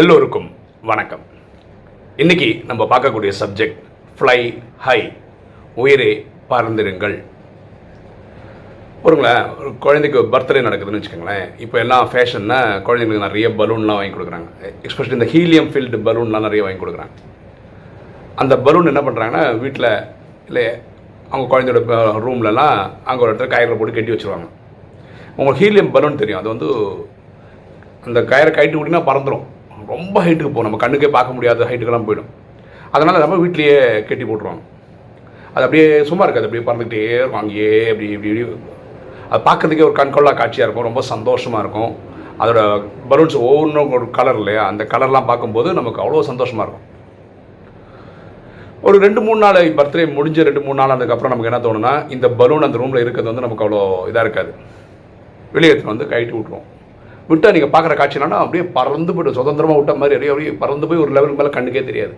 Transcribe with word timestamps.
எல்லோருக்கும் 0.00 0.48
வணக்கம். 0.88 1.22
இன்னைக்கு 2.22 2.48
நம்ம 2.68 2.82
பார்க்கக்கூடிய 2.90 3.30
சப்ஜெக்ட் 3.38 3.78
ஃப்ளை 4.16 4.36
ஹை 4.86 4.96
உயிரே 5.82 6.08
பறந்திருங்கள். 6.50 7.14
ஒருங்களேன் 9.06 9.46
ஒரு 9.60 9.70
குழந்தைக்கு 9.84 10.18
பர்த்டே 10.34 10.64
நடக்குதுன்னு 10.66 11.00
வச்சுக்கோங்களேன் 11.00 11.46
இப்போ 11.66 11.78
எல்லாம் 11.84 12.10
ஃபேஷன்னா 12.10 12.58
குழந்தைங்களுக்கு 12.88 13.26
நிறைய 13.26 13.48
பலூன்லாம் 13.60 14.00
வாங்கி 14.00 14.14
கொடுக்குறாங்க. 14.16 14.50
எஸ்பெஷலி 14.88 15.18
இந்த 15.18 15.30
ஹீலியம் 15.34 15.70
ஃபீல்டு 15.72 16.02
பலூன்லாம் 16.10 16.46
நிறைய 16.48 16.62
வாங்கி 16.68 16.82
கொடுக்குறாங்க. 16.84 17.16
அந்த 18.44 18.54
பலூன் 18.68 18.92
என்ன 18.94 19.04
பண்ணுறாங்கன்னா 19.08 19.46
வீட்டில் 19.64 19.90
இல்லை 20.50 20.68
அவங்க 21.32 21.48
குழந்தையோட 21.54 22.04
ரூம்லலாம் 22.28 22.78
அங்கே 23.08 23.22
ஒரு 23.24 23.32
இடத்துல 23.32 23.52
கயிறில் 23.56 23.80
போட்டு 23.80 23.98
கட்டி 23.98 24.16
வச்சுருவாங்க. 24.16 24.48
உங்களுக்கு 25.36 25.64
ஹீலியம் 25.64 25.92
பலூன் 25.98 26.22
தெரியும். 26.24 26.42
அது 26.44 26.54
வந்து 26.56 26.70
அந்த 28.08 28.20
கயிறை 28.32 28.50
கயிட்டு 28.56 28.78
விட்டிங்கன்னா 28.78 29.06
பறந்துடும் 29.10 29.46
ரொம்ப 29.92 30.16
ஹைட்டுக்கு 30.24 30.52
போகும் 30.54 30.68
நம்ம 30.68 30.80
கண்ணுக்கே 30.84 31.10
பார்க்க 31.16 31.36
முடியாத 31.36 31.68
ஹைட்டுக்கெல்லாம் 31.70 32.08
போயிடும். 32.08 32.30
அதனால் 32.94 33.22
நம்ம 33.24 33.36
வீட்லேயே 33.44 33.78
கட்டி 34.08 34.24
போட்டுருவாங்க. 34.24 34.62
அது 35.54 35.64
அப்படியே 35.66 35.86
சும்மா 36.08 36.24
இருக்காது. 36.24 36.46
அப்படியே 36.48 36.66
பறந்துக்கிட்டே 36.68 37.02
இருக்கும். 37.18 37.42
அங்கேயே 37.42 37.70
அப்படி 37.92 38.08
இப்படி 38.16 38.32
இப்படி. 38.32 38.60
அது 39.30 39.40
பார்க்கறதுக்கே 39.48 39.86
ஒரு 39.88 39.96
கண்கொள்ளா 40.00 40.32
காட்சியாக 40.40 40.66
இருக்கும். 40.66 40.88
ரொம்ப 40.88 41.02
சந்தோஷமாக 41.12 41.62
இருக்கும். 41.64 41.92
அதோட 42.42 42.60
பலூன்ஸ் 43.10 43.36
ஒவ்வொன்றும் 43.46 43.92
ஒரு 43.98 44.06
கலர் 44.18 44.38
இல்லையா? 44.42 44.62
அந்த 44.72 44.82
கலர்லாம் 44.92 45.30
பார்க்கும்போது 45.30 45.68
நமக்கு 45.78 46.02
அவ்வளோ 46.04 46.24
சந்தோஷமாக 46.30 46.66
இருக்கும். 46.66 46.84
ஒரு 48.86 48.96
ரெண்டு 49.04 49.20
மூணு 49.26 49.40
நாள் 49.44 49.58
பர்த்டே 49.78 50.06
முடிஞ்ச 50.16 50.42
ரெண்டு 50.48 50.62
மூணு 50.64 50.78
நாள் 50.80 50.94
அதுக்கப்புறம் 50.96 51.32
நமக்கு 51.32 51.50
என்ன 51.50 51.60
தோணுன்னா 51.66 51.92
இந்த 52.16 52.26
பலூன் 52.40 52.66
அந்த 52.66 52.80
ரூமில் 52.82 53.02
இருக்கிறது 53.04 53.30
வந்து 53.30 53.44
நமக்கு 53.46 53.64
அவ்வளோ 53.66 53.82
இதாக 54.10 54.24
இருக்காது. 54.26 54.52
வெளியே 55.54 55.70
எடுத்துட்டு 55.72 55.94
வந்து 55.94 56.10
கைட்டு 56.12 56.36
விட்ருவோம் 56.36 56.66
விட்டால் 57.30 57.54
நீங்கள் 57.56 57.72
பார்க்குற 57.74 57.94
காட்சினா 58.00 58.38
அப்படியே 58.44 58.64
பறந்து 58.78 59.12
போய்டும். 59.14 59.36
சுதந்திரமாக 59.38 59.78
விட்ட 59.80 59.92
மாதிரி 60.00 60.16
அப்படியே 60.16 60.32
அப்படியே 60.34 60.52
பறந்து 60.62 60.88
போய் 60.88 61.02
ஒரு 61.04 61.12
லெவலுக்கு 61.16 61.40
மேலே 61.40 61.52
கண்ணுக்கே 61.56 61.82
தெரியாது. 61.90 62.14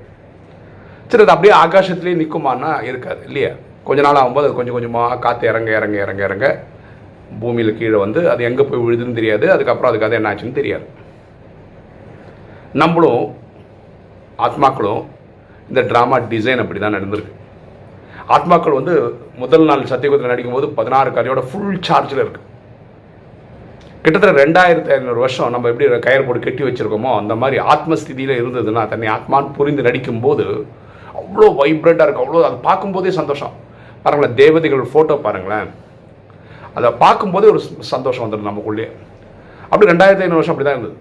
சரி 1.10 1.22
அது 1.24 1.34
அப்படியே 1.34 1.54
ஆகாசத்துலேயே 1.62 2.16
நிற்குமான்னா 2.22 2.70
இருக்காது 2.90 3.22
இல்லையா? 3.28 3.52
கொஞ்ச 3.88 4.00
நாள் 4.06 4.20
ஆகும்போது 4.22 4.48
அது 4.48 4.58
கொஞ்சம் 4.58 4.76
கொஞ்சமாக 4.76 5.18
காற்று 5.24 5.46
இறங்க 5.52 5.70
இறங்க 5.78 5.96
இறங்க 6.04 6.22
இறங்க 6.28 6.46
பூமியில் 7.40 7.78
கீழே 7.78 7.98
வந்து 8.04 8.20
அது 8.32 8.42
எங்கே 8.48 8.64
போய் 8.68 8.82
விழுதுன்னு 8.84 9.18
தெரியாது. 9.20 9.46
அதுக்கப்புறம் 9.54 9.90
அதுக்கு 9.90 10.08
அது 10.08 10.18
என்ன 10.18 10.30
ஆச்சுன்னு 10.32 10.58
தெரியாது. 10.60 10.86
நம்மளும் 12.82 13.24
ஆத்மாக்களும் 14.46 15.02
இந்த 15.70 15.80
ட்ராமா 15.90 16.18
டிசைன் 16.32 16.62
அப்படி 16.64 16.80
தான் 16.82 16.96
நடந்திருக்கு. 16.98 17.32
ஆத்மாக்கள் 18.34 18.78
வந்து 18.78 18.94
முதல் 19.42 19.66
நாள் 19.68 19.90
சத்தியகுதத்தில் 19.92 20.32
நடிக்கும்போது 20.32 20.66
பதினாறு 20.78 21.10
கதையோட 21.16 21.42
ஃபுல் 21.50 21.82
சார்ஜில் 21.88 22.22
இருக்குது 22.24 22.46
கிட்டத்தட்ட 24.02 24.40
ரெண்டாயிரத்தி 24.42 24.90
ஐநூறு 24.94 25.20
வருஷம் 25.22 25.52
நம்ம 25.54 25.68
எப்படி 25.70 25.86
கயிறு 26.04 26.22
போட்டு 26.26 26.42
கட்டி 26.44 26.62
வச்சுருக்கோமோ 26.66 27.12
அந்த 27.20 27.34
மாதிரி 27.40 27.56
ஆத்மஸ்திதியில் 27.72 28.34
இருந்ததுன்னா 28.40 28.82
தன்னை 28.92 29.08
ஆத்மான்னு 29.14 29.56
புரிந்து 29.56 29.86
நடிக்கும்போது 29.86 30.44
அவ்வளோ 31.20 31.46
வைப்ரண்ட்டாக 31.60 32.06
இருக்கும். 32.06 32.26
அவ்வளோ 32.26 32.44
அதை 32.48 32.58
பார்க்கும்போதே 32.68 33.12
சந்தோஷம். 33.18 33.54
பாருங்களேன் 34.04 34.36
தேவதைகள் 34.42 34.84
ஃபோட்டோ 34.92 35.16
பாருங்களேன். 35.26 35.68
அதை 36.76 36.88
பார்க்கும்போதே 37.02 37.48
ஒரு 37.54 37.60
சந்தோஷம் 37.92 38.24
வந்துடும் 38.24 38.50
நமக்குள்ளே. 38.50 38.86
அப்படி 39.70 39.90
ரெண்டாயிரத்தி 39.92 40.24
ஐநூறு 40.26 40.40
வருஷம் 40.40 40.54
அப்படி 40.54 40.68
தான் 40.68 40.78
இருந்தது. 40.78 40.96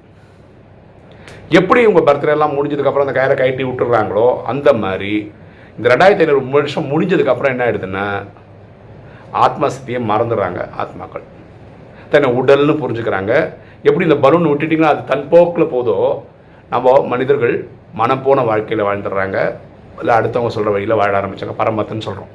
எப்படி 1.60 1.82
உங்கள் 1.90 2.08
பர்த்டே 2.10 2.36
எல்லாம் 2.38 2.58
முடிஞ்சதுக்கப்புறம் 2.58 3.08
அந்த 3.08 3.16
கயிறை 3.20 3.36
கட்டி 3.36 3.64
விட்டுறாங்களோ 3.70 4.28
அந்த 4.54 4.70
மாதிரி 4.84 5.14
இந்த 5.78 5.88
ரெண்டாயிரத்தி 5.94 6.26
ஐநூறு 6.26 6.44
வருஷம் 6.60 6.92
முடிஞ்சதுக்கப்புறம் 6.94 7.54
என்ன 7.54 7.66
ஆயிடுதுன்னா 7.68 8.06
ஆத்மஸ்தியை 9.46 10.00
மறந்துடுறாங்க 10.12 10.62
ஆத்மாக்கள். 10.84 11.26
தன்னை 12.12 12.28
உடல்னு 12.40 12.74
புரிஞ்சுக்கிறாங்க. 12.82 13.34
எப்படி 13.88 14.06
இந்த 14.10 14.18
பலூன் 14.26 14.50
விட்டுட்டிங்கன்னா 14.52 14.94
அது 14.94 15.04
தன் 15.12 15.28
போக்கில் 15.34 15.72
போதோ 15.74 15.98
நம்ம 16.74 16.94
மனிதர்கள் 17.14 17.56
மனம் 18.00 18.24
போன 18.26 18.44
வாழ்க்கையில் 18.50 18.88
வாழ்ந்துடுறாங்க. 18.88 19.38
இல்லை 20.02 20.14
அடுத்தவங்க 20.20 20.52
சொல்கிற 20.56 20.72
வழியில் 20.76 21.00
வாழ 21.02 21.14
ஆரம்பித்தாங்க 21.20 21.56
பரமத்துன்னு 21.62 22.08
சொல்கிறோம் 22.08 22.34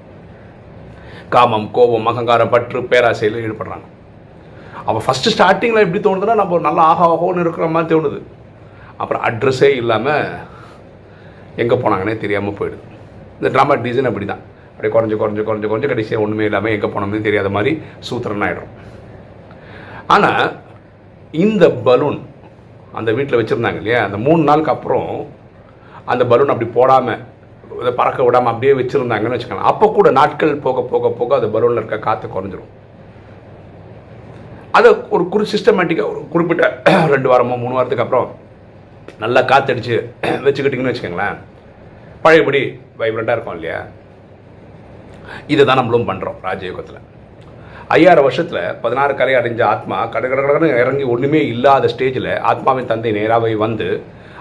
காமம் 1.35 1.67
கோபம் 1.77 2.09
அகங்காரம் 2.11 2.53
பற்று 2.55 2.79
பேராசையில் 2.93 3.43
ஈடுபடுறாங்க. 3.45 3.87
அப்போ 4.87 5.01
ஃபஸ்ட்டு 5.07 5.33
ஸ்டார்டிங்கில் 5.35 5.85
எப்படி 5.85 6.01
தோணுதுன்னா 6.07 6.35
நம்ம 6.41 6.59
நல்லா 6.69 6.85
ஆகா 6.93 7.05
ஆகோன்னு 7.13 7.45
இருக்கிற 7.45 7.67
மாதிரி 7.75 7.91
தோணுது. 7.93 8.19
அப்புறம் 9.03 9.23
அட்ரஸே 9.29 9.71
இல்லாமல் 9.83 10.25
எங்கே 11.63 11.77
போனாங்கன்னே 11.83 12.17
தெரியாமல் 12.25 12.57
போயிடுது. 12.59 12.85
இந்த 13.39 13.49
ட்ராமா 13.55 13.75
டிசைன் 13.85 14.11
அப்படி 14.11 14.27
தான் 14.33 14.43
அப்படியே 14.73 14.93
குறைஞ்சு 14.95 15.17
குறைஞ்சு 15.21 15.43
குறைஞ்சு 15.49 15.69
குறைஞ்சு 15.71 15.91
கடைசியாக 15.93 16.25
ஒன்றுமே 16.25 16.47
இல்லாமல் 16.51 16.75
எங்கே 16.77 16.89
போனோம்னு 16.95 17.27
தெரியாத 17.29 17.49
மாதிரி 17.57 17.73
சூத்திரன் 18.09 18.45
ஆகிடும் 18.47 18.73
ஆனால் 20.15 20.45
இந்த 21.45 21.65
பலூன் 21.87 22.21
அந்த 22.99 23.11
வீட்டில் 23.17 23.39
வச்சுருந்தாங்க 23.41 23.81
இல்லையா? 23.83 24.01
அந்த 24.07 24.19
மூணு 24.27 24.43
நாளுக்கு 24.49 24.75
அப்புறம் 24.77 25.11
அந்த 26.13 26.23
பலூன் 26.31 26.53
அப்படி 26.53 26.69
போடாமல் 26.79 27.21
இதை 27.83 27.93
பறக்க 28.01 28.21
விடாமல் 28.27 28.53
அப்படியே 28.53 28.73
வச்சுருந்தாங்கன்னு 28.79 29.37
வச்சுக்கலாம் 29.37 29.71
அப்போ 29.71 29.87
கூட 29.99 30.09
நாட்கள் 30.19 30.53
போக 30.65 30.83
போக 30.93 31.11
போக 31.21 31.37
அந்த 31.39 31.49
பலூனில் 31.55 31.81
இருக்க 31.81 31.99
காற்று 32.07 32.29
குறைஞ்சிரும். 32.35 32.71
அதை 34.79 34.91
ஒரு 35.15 35.25
குறி 35.33 35.45
சிஸ்டமேட்டிக்காக 35.55 36.13
ஒரு 36.13 36.21
குறிப்பிட்ட 36.35 36.67
ரெண்டு 37.15 37.31
வாரமோ 37.31 37.57
மூணு 37.63 37.77
வாரத்துக்கு 37.77 38.05
அப்புறம் 38.05 38.29
நல்லா 39.25 39.41
காற்றடிச்சு 39.53 39.97
வச்சுக்கிட்டிங்கன்னு 40.47 40.93
வச்சுக்கோங்களேன். 40.93 41.39
பழையபடி 42.25 42.63
வைப்ரண்ட்டாக 43.01 43.37
இருக்கும் 43.37 43.59
இல்லையா? 43.59 43.81
இதை 45.53 45.63
தான் 45.65 45.81
நம்மளும் 45.81 46.09
பண்ணுறோம் 46.11 46.39
ராஜயோகத்தில். 46.49 47.01
ஐயாயிரம் 47.93 48.25
வருஷத்தில் 48.25 48.61
பதினாறு 48.83 49.13
கரை 49.15 49.33
அடைஞ்ச 49.35 49.61
ஆத்மா 49.67 49.97
கட 50.07 50.27
கட 50.29 50.69
இறங்கி 50.77 51.05
ஒன்றுமே 51.05 51.41
இல்லாத 51.47 51.89
ஸ்டேஜில் 51.89 52.29
ஆத்மாவின் 52.51 52.87
தந்தை 52.87 53.11
நேராகவே 53.13 53.57
வந்து 53.59 53.89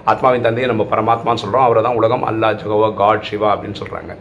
ஆத்மாவின் 0.06 0.45
தந்தையை 0.45 0.67
நம்ம 0.69 0.84
பரமாத்மான்னு 0.91 1.41
சொல்கிறோம் 1.41 1.66
அவரை 1.66 1.81
தான் 1.81 1.97
உலகம் 2.00 2.23
அல்லா 2.23 2.50
ஜகவா 2.53 2.89
காட் 2.95 3.28
சிவா 3.29 3.50
அப்படின்னு 3.51 3.79
சொல்கிறாங்க 3.81 4.13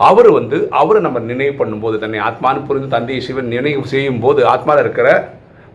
அவர் 0.00 0.28
வந்து 0.30 0.58
அவரை 0.74 1.00
நம்ம 1.00 1.22
நினைவு 1.24 1.54
பண்ணும்போது 1.58 1.98
தன்னை 1.98 2.20
ஆத்மான்னு 2.20 2.66
புரிந்து 2.66 2.88
தந்தையை 2.88 3.22
சிவன் 3.22 3.52
நினைவு 3.54 3.82
செய்யும் 3.86 4.20
போது 4.20 4.40
ஆத்மாவில் 4.46 4.84
இருக்கிற 4.84 5.08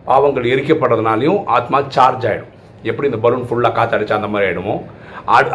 பாவங்கள் 0.04 0.50
எரிக்கப்படுறதுனாலையும் 0.52 1.40
ஆத்மா 1.50 1.80
சார்ஜ் 1.88 2.26
ஆகிடும் 2.26 2.53
எப்படி 2.90 3.08
இந்த 3.10 3.20
பலூன் 3.24 3.48
ஃபுல்லாக 3.48 3.74
காற்றடிச்சா 3.78 4.18
அந்த 4.20 4.30
மாதிரி 4.34 4.48
ஆகிடுமோ 4.50 4.76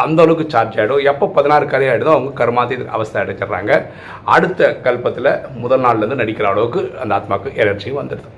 அந்த 0.03 0.19
அளவுக்கு 0.23 0.45
சார்ஜ் 0.53 0.77
ஆகிடும் 0.81 1.03
எப்போ 1.11 1.25
பதினாறு 1.35 1.65
கதை 1.71 1.87
ஆகிடுதோ 1.89 2.11
அவங்க 2.15 2.31
கர்மாதி 2.39 2.75
அவஸ்தை 2.95 3.17
அடைச்சிடுறாங்க. 3.23 3.71
அடுத்த 4.35 4.69
கல்பத்தில் 4.85 5.31
முதல் 5.63 5.83
நாள்லேருந்து 5.85 6.21
நடிக்கிற 6.21 6.47
அளவுக்கு 6.53 6.81
அந்த 7.01 7.11
ஆத்மாவுக்கு 7.17 7.51
எனர்ஜி 7.63 7.91
வந்துடுது. 7.99 8.29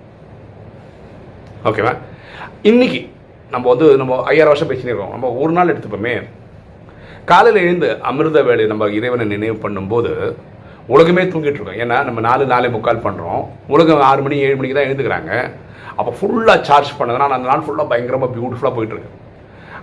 ஓகேவா 1.69 1.93
இன்னைக்கு 2.71 2.99
நம்ம 3.55 3.65
வந்து 3.73 3.87
நம்ம 4.01 4.17
ஐயாயிரம் 4.31 4.53
வருஷம் 4.53 4.71
பேசினிருக்கோம். 4.71 5.13
நம்ம 5.15 5.29
ஒரு 5.43 5.53
நாள் 5.57 5.73
எடுத்துப்போமே. 5.73 6.15
காலையில் 7.31 7.63
எழுந்து 7.65 7.87
அமிர்த 8.09 8.39
வேலை 8.49 8.65
நம்ம 8.71 8.87
இறைவனை 8.99 9.25
நினைவு 9.33 9.57
பண்ணும்போது 9.65 10.11
உலகமே 10.93 11.23
தூங்கிட்டு 11.31 11.59
இருக்கோம். 11.59 11.79
ஏன்னா 11.83 11.97
நம்ம 12.07 12.19
நாலு 12.27 12.43
நாலே 12.53 12.69
முக்கால் 12.75 13.05
பண்ணுறோம் 13.05 13.41
உலகம் 13.73 14.07
ஆறு 14.09 14.21
மணி 14.25 14.37
ஏழு 14.47 14.57
மணிக்கு 14.59 14.77
தான் 14.77 14.87
எழுந்துக்கிறாங்க. 14.87 15.31
அப்போ 15.99 16.11
ஃபுல்லாக 16.17 16.65
சார்ஜ் 16.69 16.91
பண்ணதுனால் 16.99 17.37
அந்த 17.37 17.49
நாள் 17.51 17.65
ஃபுல்லாக 17.67 17.91
பயங்கரமாக 17.91 18.33
பியூட்டிஃபுல்லாக 18.35 18.75
போயிட்டுருக்கு 18.77 19.17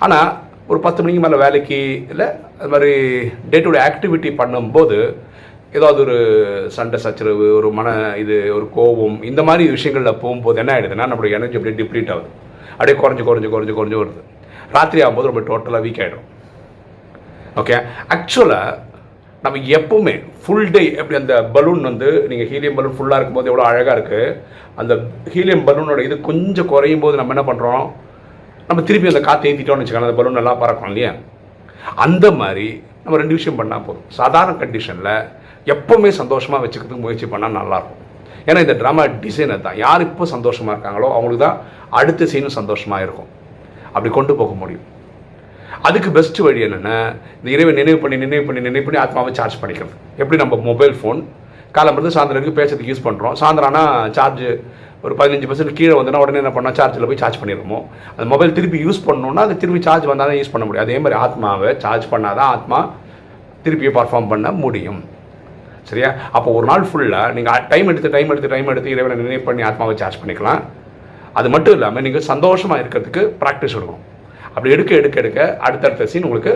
ஆனால் 0.06 0.28
ஒரு 0.72 0.78
பத்து 0.86 1.02
மணிக்கு 1.02 1.22
மேலே 1.24 1.36
வேலைக்கு 1.44 1.78
இல்லை 2.12 2.26
அது 2.58 2.70
மாதிரி 2.74 2.92
டே 3.52 3.58
டு 3.64 3.70
டே 3.74 3.80
ஆக்டிவிட்டி 3.88 4.30
பண்ணும்போது 4.40 4.98
ஏதாவது 5.78 5.98
ஒரு 6.04 6.16
சண்டை 6.76 6.98
சச்சரவு 7.04 7.46
ஒரு 7.58 7.68
மன 7.78 7.88
இது 8.22 8.36
ஒரு 8.56 8.66
கோபம் 8.76 9.16
இந்த 9.30 9.40
மாதிரி 9.48 9.64
விஷயங்களில் 9.76 10.20
போகும்போது 10.22 10.60
என்ன 10.62 10.72
ஆகிடுதுன்னா 10.74 11.08
நம்மளுடைய 11.10 11.38
எனர்ஜி 11.38 11.58
அப்படியே 11.58 11.78
டிப்ளீட் 11.80 12.12
ஆகுது. 12.14 12.28
அப்படியே 12.76 12.96
குறைஞ்சி 13.02 13.24
குறைஞ்சி 13.28 13.48
குறைஞ்சி 13.54 13.74
குறைஞ்சி 13.78 13.98
வருது. 14.02 14.22
ராத்திரி 14.76 15.02
ஆகும்போது 15.04 15.30
ரொம்ப 15.30 15.42
டோட்டலாக 15.50 15.84
வீக் 15.86 16.02
ஆகிடும் 16.04 16.26
ஓகே 17.60 17.76
ஆக்சுவலாக 18.14 18.76
நம்ம 19.48 19.60
எப்போவுமே 19.76 20.14
ஃபுல் 20.44 20.70
டே 20.74 20.84
எப்படி 21.00 21.16
அந்த 21.22 21.34
பலூன் 21.54 21.82
வந்து 21.90 22.08
நீங்கள் 22.30 22.48
ஹீலியம் 22.50 22.76
பலூன் 22.78 22.96
ஃபுல்லாக 22.96 23.18
இருக்கும்போது 23.18 23.50
எவ்வளோ 23.50 23.64
அழகாக 23.70 23.94
இருக்குது 23.98 24.34
அந்த 24.80 24.92
ஹீலியம் 25.34 25.64
பலூனோட 25.68 26.00
இது 26.08 26.16
கொஞ்சம் 26.28 26.68
குறையும் 26.72 27.02
போது 27.04 27.18
நம்ம 27.20 27.34
என்ன 27.34 27.44
பண்ணுறோம் 27.50 27.86
நம்ம 28.68 28.82
திருப்பி 28.88 29.10
அந்த 29.10 29.22
காற்று 29.28 29.48
ஏற்றிட்டோம்னு 29.50 29.82
வச்சுக்கோங்க 29.82 30.08
அந்த 30.08 30.18
பலூன் 30.18 30.38
நல்லா 30.38 30.52
பறக்கும் 30.62 30.90
இல்லையா? 30.90 31.12
அந்த 32.04 32.26
மாதிரி 32.40 32.66
நம்ம 33.04 33.18
ரெண்டு 33.22 33.36
விஷயம் 33.38 33.58
பண்ணால் 33.60 33.84
போதும். 33.86 34.06
சாதாரண 34.18 34.54
கண்டிஷனில் 34.62 35.14
எப்போவுமே 35.74 36.10
சந்தோஷமாக 36.20 36.62
வச்சுக்கிறதுக்கு 36.64 37.04
முயற்சி 37.06 37.26
பண்ணால் 37.32 37.56
நல்லாயிருக்கும். 37.60 38.02
ஏன்னா 38.48 38.60
இந்த 38.66 38.74
ட்ராமா 38.82 39.02
டிசைனர் 39.24 39.64
தான். 39.66 39.78
யார் 39.84 40.06
இப்போ 40.08 40.26
சந்தோஷமாக 40.34 40.74
இருக்காங்களோ 40.76 41.08
அவங்களுக்கு 41.16 41.44
தான் 41.46 41.58
அடுத்த 42.00 42.30
சீனும் 42.32 42.56
சந்தோஷமாக 42.60 43.06
இருக்கும். 43.06 43.30
அப்படி 43.94 44.12
கொண்டு 44.18 44.34
போக 44.42 44.52
முடியும். 44.62 44.84
அதுக்கு 45.88 46.10
பெஸ்ட் 46.16 46.40
வழி 46.46 46.60
என்னென்னா 46.66 46.96
இந்த 47.40 47.48
இறைவை 47.56 47.72
நினைவு 47.80 47.98
பண்ணி 48.02 48.16
நினைவு 48.24 48.44
பண்ணி 48.48 48.60
நினைவு 48.68 48.84
பண்ணி 48.86 49.00
ஆத்மாவை 49.04 49.32
சார்ஜ் 49.38 49.60
பண்ணிக்கிறது 49.62 49.94
எப்படி 50.22 50.38
நம்ம 50.42 50.56
மொபைல் 50.70 50.94
ஃபோன் 51.00 51.20
காலம்பருந்து 51.76 52.14
சாயந்தரம் 52.16 52.58
பேசுறதுக்கு 52.60 52.92
யூஸ் 52.92 53.06
பண்ணுறோம் 53.06 53.34
சாயந்தரம்னா 53.40 53.82
ஆனால் 53.86 54.12
சார்ஜ் 54.18 54.44
ஒரு 55.06 55.14
பதினஞ்சு 55.18 55.48
பர்சன்ட் 55.48 55.76
கீழே 55.78 55.94
வந்துன்னா 55.98 56.20
உடனே 56.22 56.40
என்ன 56.42 56.50
பண்ணால் 56.54 56.76
சார்ஜில் 56.78 57.06
போய் 57.08 57.20
சார்ஜ் 57.20 57.38
பண்ணிடுவோம்? 57.40 57.84
அந்த 58.14 58.26
மொபைல் 58.32 58.54
திருப்பி 58.56 58.78
யூஸ் 58.86 59.00
பண்ணோன்னா 59.08 59.42
அது 59.46 59.54
திருப்பி 59.62 59.80
சார்ஜ் 59.86 60.08
வந்தால் 60.10 60.30
தான் 60.30 60.40
யூஸ் 60.40 60.52
பண்ண 60.54 60.64
முடியும். 60.68 60.86
அதே 60.86 60.96
மாதிரி 61.04 61.18
ஆத்மாவை 61.24 61.70
சார்ஜ் 61.84 62.06
பண்ணால் 62.12 62.38
தான் 62.40 62.50
ஆத்மா 62.54 62.78
திருப்பி 63.66 63.92
பர்ஃபார்ம் 63.98 64.28
பண்ண 64.32 64.50
முடியும். 64.64 65.00
சரியா? 65.90 66.10
அப்போ 66.36 66.48
ஒரு 66.58 66.66
நாள் 66.70 66.88
ஃபுல்லாக 66.88 67.34
நீங்கள் 67.36 67.62
டைம் 67.72 67.90
எடுத்து 67.92 68.14
டைம் 68.16 68.30
எடுத்து 68.34 68.52
டைம் 68.54 68.70
எடுத்து 68.74 68.92
இறைவனை 68.94 69.16
நினைவு 69.22 69.44
பண்ணி 69.48 69.64
ஆத்மாவை 69.70 69.94
சார்ஜ் 70.02 70.20
பண்ணிக்கலாம். 70.22 70.62
அது 71.40 71.48
மட்டும் 71.54 71.76
இல்லாமல் 71.78 72.04
நீங்கள் 72.08 72.28
சந்தோஷமாக 72.32 72.82
இருக்கிறதுக்கு 72.82 73.24
ப்ராக்டிஸ் 73.42 73.76
எடுக்கணும் 73.78 74.04
அப்படி 74.58 74.72
எடுக்க 74.76 74.92
எடுக்க 75.00 75.16
எடுக்க 75.22 75.40
அடுத்தடுத்த 75.66 76.06
சீன் 76.12 76.26
உங்களுக்கு 76.28 76.54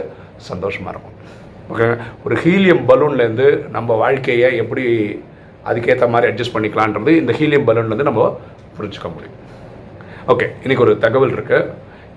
சந்தோஷமாக 0.51 0.93
இருக்கும். 0.95 1.17
ஓகே 1.73 1.87
ஒரு 2.27 2.35
ஹீலியம் 2.45 2.83
பலூன்லேருந்து 2.91 3.47
நம்ம 3.77 3.97
வாழ்க்கையை 4.05 4.49
எப்படி 4.63 4.85
அதுக்கேற்ற 5.71 6.07
மாதிரி 6.13 6.29
அட்ஜஸ்ட் 6.31 6.55
பண்ணிக்கலான்றது 6.57 7.13
இந்த 7.23 7.33
ஹீலியம் 7.41 7.67
பலூன்லேருந்து 7.69 8.09
நம்ம 8.11 8.23
புரிஞ்சுக்க 8.77 9.09
முடியும். 9.15 9.39
ஓகே 10.33 10.47
இன்றைக்கி 10.65 10.83
ஒரு 10.87 10.95
தகவல் 11.05 11.35
இருக்குது 11.37 11.69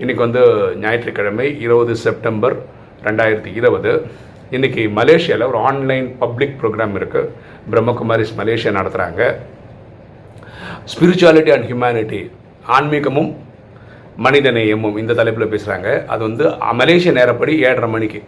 இன்றைக்கி 0.02 0.22
வந்து 0.26 0.42
ஞாயிற்றுக்கிழமை 0.84 1.48
இருபது 1.66 1.94
செப்டம்பர் 2.06 2.56
ரெண்டாயிரத்தி 3.08 3.52
இருபது. 3.60 3.92
இன்றைக்கி 4.56 4.84
மலேசியாவில் 5.00 5.50
ஒரு 5.52 5.60
ஆன்லைன் 5.70 6.08
பப்ளிக் 6.24 6.58
ப்ரோக்ராம் 6.62 6.96
இருக்குது 7.00 7.30
பிரம்மகுமாரிஸ் 7.72 8.34
மலேசியா 8.42 8.74
நடத்துகிறாங்க 8.80 9.22
ஸ்பிரிச்சுவாலிட்டி 10.94 11.54
அண்ட் 11.56 11.68
ஹியூமனிட்டி 11.70 12.22
ஆன்மீகமும் 12.76 13.32
மனிதநேயமும் 14.24 14.98
இந்த 15.02 15.14
தலைப்பில் 15.20 15.52
பேசுகிறாங்க 15.54 15.90
அது 16.14 16.22
வந்து 16.28 16.46
மலேசிய 16.82 17.12
நேரப்படி 17.20 17.54
ஏழரை 17.68 17.90
மணிக்கு 17.96 18.20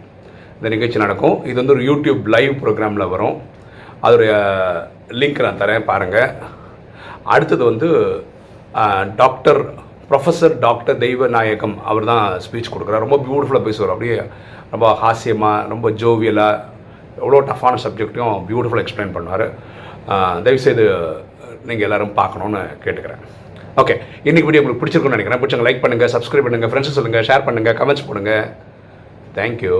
இந்த 0.58 0.68
நிகழ்ச்சி 0.74 0.98
நடக்கும். 1.04 1.36
இது 1.48 1.58
வந்து 1.60 1.74
ஒரு 1.76 1.84
யூடியூப் 1.88 2.22
லைவ் 2.34 2.54
ப்ரோக்ராமில் 2.62 3.10
வரும். 3.14 3.36
அதோடைய 4.06 4.32
லிங்க் 5.20 5.44
நான் 5.46 5.60
தரேன் 5.62 5.86
பாருங்கள் 5.90 6.32
அடுத்தது 7.34 7.62
வந்து 7.70 7.88
டாக்டர் 9.20 9.60
ப்ரொஃபஸர் 10.10 10.54
டாக்டர் 10.66 11.00
தெய்வநாயகம் 11.04 11.76
அவர் 11.90 12.10
தான் 12.10 12.26
ஸ்பீச் 12.44 12.72
கொடுக்குறாரு. 12.74 13.04
ரொம்ப 13.06 13.18
பியூட்டிஃபுல்லாக 13.26 13.66
பேசுவார். 13.68 13.94
அப்படியே 13.94 14.18
ரொம்ப 14.74 14.86
ஹாஸ்யமாக 15.02 15.66
ரொம்ப 15.72 15.88
ஜோவியலாக 16.02 16.62
எவ்வளோ 17.22 17.40
டஃப்பான 17.50 17.80
சப்ஜெக்ட்டையும் 17.84 18.36
பியூட்டிஃபுல்லாக 18.48 18.84
எக்ஸ்பிளைன் 18.86 19.16
பண்ணுவார். 19.16 19.46
தயவுசெய்து 20.44 20.86
நீங்கள் 21.68 21.86
எல்லோரும் 21.86 22.16
பார்க்கணுன்னு 22.20 22.62
கேட்டுக்கிறேன். 22.84 23.22
ஓகே 23.76 23.94
இன்னைக்கு 24.28 24.48
வீடியோ 24.48 24.62
உங்களுக்கு 24.62 24.82
பிடிச்சிருக்குன்னு 24.82 25.16
நினைக்கிறேன். 25.16 25.40
பிடிச்சவங்க 25.42 25.66
லைக் 25.68 25.82
பண்ணுங்கள் 25.84 26.12
சப்ஸ்கிரைப் 26.14 26.46
பண்ணுங்கள் 26.46 26.70
ஃப்ரெண்ட்ஸ் 26.70 26.96
சொல்லுங்கள் 26.98 27.26
ஷேர் 27.28 27.46
பண்ணுங்கள் 27.48 27.76
கமெண்ட்ஸ் 27.80 28.06
பண்ணுங்கள் 28.08 28.46
தேங்க்யூ 29.38 29.78